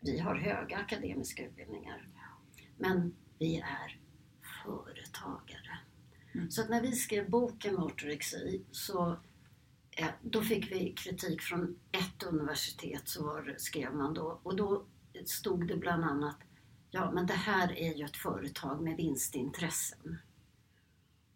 [0.00, 2.08] vi har höga akademiska utbildningar.
[2.76, 3.98] Men vi är
[4.64, 5.78] företagare.
[6.34, 6.50] Mm.
[6.50, 9.16] Så att när vi skrev boken med ortorexi så
[10.22, 14.40] då fick vi kritik från ett universitet, så var, skrev man då.
[14.42, 14.84] Och då
[15.24, 16.36] stod det bland annat
[16.90, 20.18] ja men det här är ju ett företag med vinstintressen.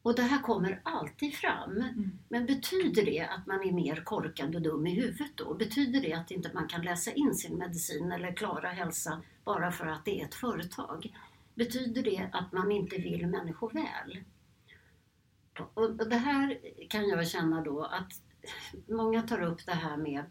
[0.02, 1.70] Och det här kommer alltid fram.
[1.70, 2.18] Mm.
[2.28, 5.54] Men betyder det att man är mer korkad och dum i huvudet då?
[5.54, 9.86] Betyder det att inte man kan läsa in sin medicin eller klara hälsa bara för
[9.86, 11.16] att det är ett företag?
[11.54, 14.24] Betyder det att man inte vill människor väl?
[15.74, 18.12] Och det här kan jag känna då att
[18.88, 20.24] många tar upp det här med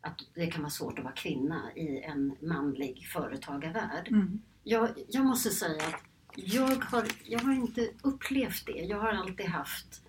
[0.00, 4.08] att det kan vara svårt att vara kvinna i en manlig företagarvärld.
[4.08, 4.42] Mm.
[4.64, 6.02] Jag, jag måste säga att
[6.34, 8.72] jag har, jag har inte upplevt det.
[8.72, 10.02] Jag har alltid haft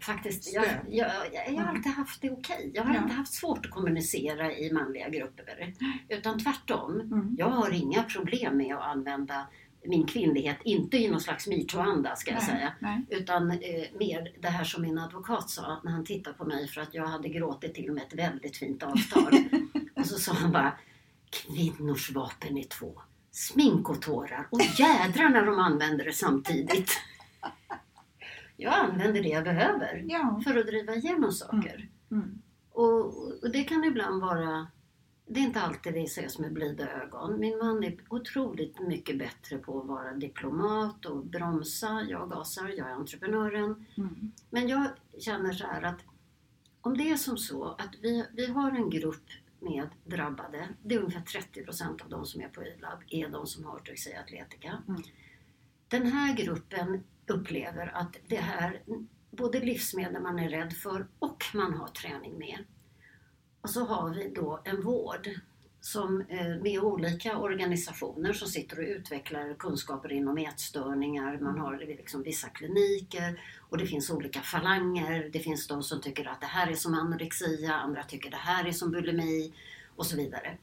[0.00, 2.70] Faktiskt, jag, jag, jag, har alltid haft det okej.
[2.74, 3.02] Jag har Ja.
[3.02, 5.74] inte haft svårt att kommunicera i manliga grupper.
[6.08, 7.00] Utan tvärtom.
[7.00, 7.34] Mm.
[7.38, 9.46] Jag har inga problem med att använda
[9.86, 12.72] min kvinnlighet, inte i någon slags metoo-anda ska jag Nej, säga.
[12.78, 13.06] nej.
[13.10, 13.58] Utan eh,
[13.98, 17.06] mer det här som min advokat sa när han tittade på mig för att jag
[17.06, 19.32] hade gråtit till med ett väldigt fint avtal.
[19.96, 20.72] och så sa han bara
[21.30, 23.00] Kvinnors vapen är två.
[23.30, 24.48] Smink och tårar.
[24.50, 26.90] Och jädrar när de använder det samtidigt.
[28.56, 30.40] Jag använder det jag behöver Ja.
[30.44, 31.88] för att driva igenom saker.
[32.10, 32.42] Mm.
[32.72, 33.06] Och,
[33.42, 34.66] och det kan ibland vara
[35.26, 37.40] det är inte alltid det ses med blida ögon.
[37.40, 42.06] Min man är otroligt mycket bättre på att vara diplomat och bromsa.
[42.08, 43.86] Jag gasar, jag är entreprenören.
[43.96, 44.32] Mm.
[44.50, 44.86] Men jag
[45.18, 46.00] känner så här att
[46.80, 50.98] om det är som så att vi, vi har en grupp med drabbade, det är
[50.98, 54.82] ungefär 30 procent av de som är på ILAB, är de som har ortorexia atletica.
[54.88, 55.02] Mm.
[55.88, 58.82] Den här gruppen upplever att det här,
[59.30, 62.58] både livsmedel man är rädd för och man har träning med.
[63.64, 65.30] Och så har vi då en vård
[65.80, 71.38] som, eh, med olika organisationer som sitter och utvecklar kunskaper inom ätstörningar.
[71.40, 75.30] Man har liksom vissa kliniker och det finns olika falanger.
[75.32, 78.64] Det finns de som tycker att det här är som anorexia, andra tycker det här
[78.64, 79.52] är som bulimi
[79.96, 80.58] och så vidare.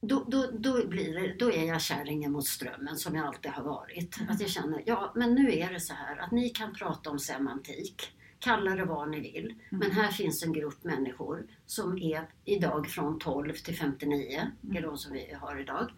[0.00, 3.64] Då, då, då, blir det, då är jag kärringen mot strömmen som jag alltid har
[3.64, 4.18] varit.
[4.28, 7.18] Att jag känner, ja men nu är det så här att ni kan prata om
[7.18, 9.54] semantik, kalla det vad ni vill.
[9.70, 14.98] Men här finns en grupp människor som är idag från 12 till 59, är de
[14.98, 15.90] som vi har idag.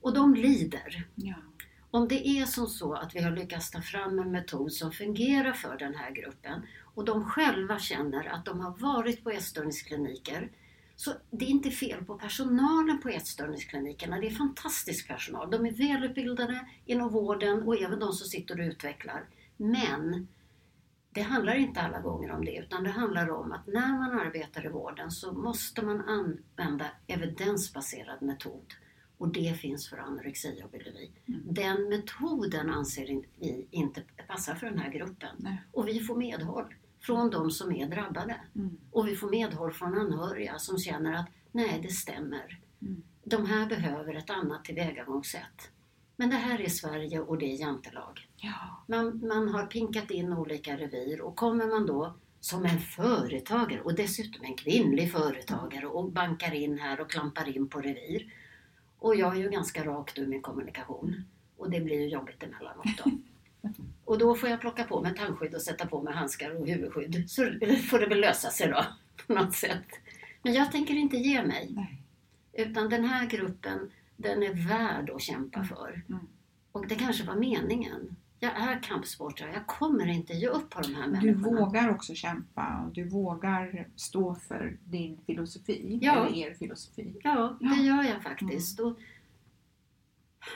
[0.00, 1.06] Och de lider.
[1.14, 1.34] Ja.
[1.90, 5.52] Om det är som så att vi har lyckats ta fram en metod som fungerar
[5.52, 6.62] för den här gruppen
[6.94, 10.50] och de själva känner att de har varit på ätstörningskliniker
[10.96, 14.20] så det är inte fel på personalen på ätstörningsklinikerna.
[14.20, 15.50] Det är fantastisk personal.
[15.50, 19.24] De är välutbildade inom vården och även de som sitter och utvecklar.
[19.56, 20.28] Men
[21.18, 24.66] det handlar inte alla gånger om det utan det handlar om att när man arbetar
[24.66, 28.74] i vården så måste man använda evidensbaserad metod.
[29.18, 31.10] Och det finns för anorexia och bulimi.
[31.50, 35.36] Den metoden anser vi inte passar för den här gruppen.
[35.36, 35.62] Nej.
[35.72, 38.36] Och vi får medhåll från de som är drabbade.
[38.54, 38.78] Mm.
[38.90, 42.60] Och vi får medhåll från anhöriga som känner att nej, det stämmer.
[42.82, 43.02] Mm.
[43.24, 45.70] De här behöver ett annat tillvägagångssätt.
[46.16, 48.27] Men det här är Sverige och det är jantelag.
[48.40, 48.84] Ja.
[48.86, 53.94] Man, man har pinkat in olika revir och kommer man då som en företagare och
[53.94, 58.34] dessutom en kvinnlig företagare och bankar in här och klampar in på revir.
[58.98, 61.24] Och jag är ju ganska rakt ur min kommunikation
[61.56, 63.10] och det blir ju jobbigt emellanåt då.
[64.04, 67.30] Och då får jag plocka på mig tandskydd och sätta på mig handskar och huvudskydd.
[67.30, 67.42] Så
[67.90, 68.84] får det väl lösa sig då
[69.26, 69.86] på något sätt.
[70.42, 71.68] Men jag tänker inte ge mig.
[71.70, 72.02] Nej.
[72.52, 76.02] Utan den här gruppen, den är värd att kämpa för.
[76.08, 76.26] Mm.
[76.72, 78.16] Och det kanske var meningen.
[78.40, 81.60] Jag är kampsportare, jag kommer inte ge upp på de här Du människorna.
[81.60, 86.26] vågar också kämpa och du vågar stå för din filosofi, Ja.
[86.26, 87.14] eller er filosofi.
[87.24, 87.72] Ja, det Ja.
[87.72, 87.86] Mm.
[87.86, 88.80] gör jag faktiskt.
[88.80, 88.98] Och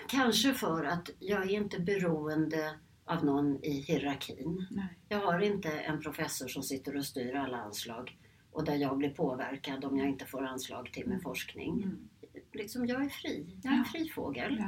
[0.08, 4.66] kanske för att jag är inte beroende av någon i hierarkin.
[4.70, 4.84] Nej.
[5.08, 8.18] Jag har inte en professor som sitter och styr alla anslag
[8.52, 11.82] och där jag blir påverkad om jag inte får anslag till min forskning.
[11.82, 12.08] Mm.
[12.52, 13.56] Liksom, jag är fri.
[13.62, 13.92] Jag är en Ja.
[13.98, 14.64] fri fågel.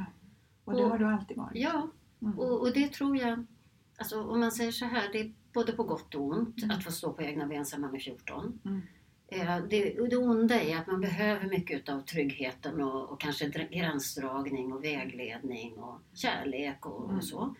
[0.65, 1.51] Och det har du alltid varit.
[1.55, 1.87] Ja,
[2.25, 2.39] Mm.
[2.39, 3.45] och, och det tror jag,
[3.97, 6.91] alltså om man säger så här, det är både på gott och ont att få
[6.91, 8.59] stå på egna ben sedan man är 14.
[8.65, 8.81] Mm.
[9.27, 13.71] Eh, Det, det onda är att man behöver mycket av tryggheten och, och kanske dr-
[13.71, 17.17] gränsdragning och vägledning och kärlek och, Mm.
[17.17, 17.55] och så.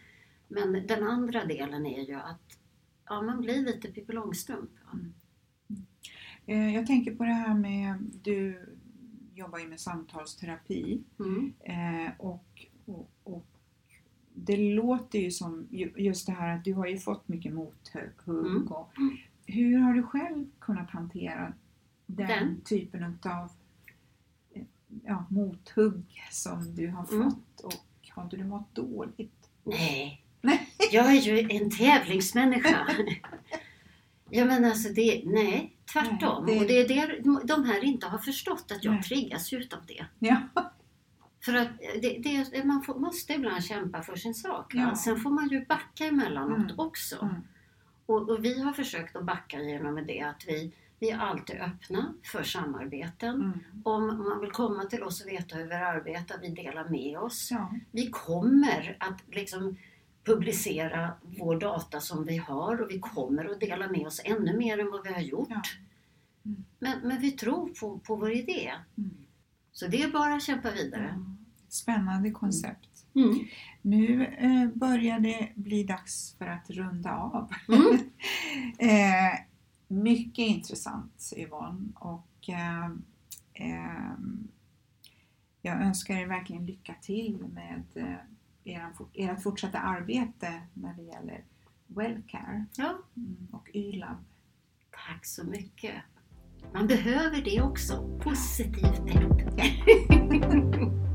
[0.47, 2.57] Men den andra delen är ju att
[3.05, 4.69] ja, man blir lite Pippi Långstrump.
[4.85, 4.99] va?
[6.45, 8.65] Eh, Jag tänker på det här med, du
[9.35, 11.53] jobbar ju med samtalsterapi Mm.
[11.59, 12.65] eh, och,
[13.23, 13.45] och
[14.35, 18.11] det låter ju som ju- just det här att du har ju fått mycket mothugg.
[18.27, 18.67] Mm.
[19.45, 21.53] Hur har du själv kunnat hantera
[22.05, 22.61] den, Den?
[22.61, 23.49] typen av
[24.53, 24.63] eh,
[25.05, 27.31] ja, mothugg som du har Mm.
[27.31, 29.49] fått och har inte du mått dåligt?
[29.63, 30.69] Nej, Nej.
[30.91, 32.87] jag är ju en tävlingsmänniska.
[34.29, 36.45] Ja men alltså det, nej, tvärtom.
[36.45, 39.03] Nej, det- Och det är det de här inte har förstått att jag Nej.
[39.03, 40.05] triggas utav det.
[40.19, 40.41] Ja.
[41.45, 41.67] För att
[42.01, 42.17] det,
[42.51, 44.73] det, man får, måste ibland kämpa för sin sak.
[44.75, 44.95] Ja.
[44.95, 46.79] Sen får man ju backa emellanåt Mm.
[46.79, 47.21] också.
[47.21, 47.35] Mm.
[48.05, 52.13] Och, och vi har försökt att backa genom det att vi, vi är alltid öppna
[52.23, 53.35] för samarbeten.
[53.35, 53.59] Mm.
[53.83, 57.47] Om man vill komma till oss och veta hur vi arbetar, vi delar med oss.
[57.51, 57.73] Ja.
[57.91, 59.77] Vi kommer att liksom
[60.23, 64.79] publicera vår data som vi har och vi kommer att dela med oss ännu mer
[64.79, 65.47] än vad vi har gjort.
[65.49, 65.61] Ja.
[66.45, 66.65] Mm.
[66.79, 68.73] Men, men vi tror på, på vår idé.
[68.97, 69.24] Mm.
[69.75, 71.09] Så det är bara att kämpa vidare.
[71.09, 71.37] Mm.
[71.67, 73.05] Spännande koncept.
[73.15, 73.39] Mm.
[73.81, 77.53] Nu eh, börjar det bli dags för att runda av.
[77.67, 77.99] Mm.
[78.77, 79.39] eh,
[79.87, 82.85] mycket intressant Yvonne och eh,
[83.53, 84.13] eh,
[85.61, 87.83] jag önskar er verkligen lycka till med
[88.63, 91.43] eh, ert fortsatta arbete när det gäller
[91.87, 94.17] Wellcare Ja, mm, och YLAB.
[94.91, 95.95] tack så mycket.
[96.73, 98.19] Man behöver det också.
[98.23, 99.41] Positivt tänk.